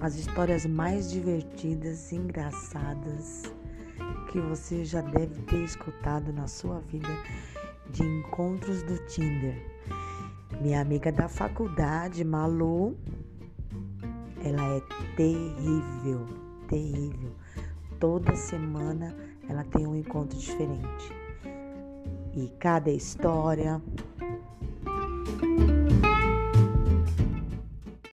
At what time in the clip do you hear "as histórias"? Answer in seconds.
0.00-0.64